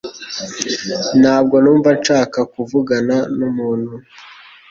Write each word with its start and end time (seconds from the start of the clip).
Ntabwo 1.21 1.55
numva 1.63 1.89
nshaka 1.99 2.39
kuvugana 2.53 3.15
numuntu. 3.37 3.93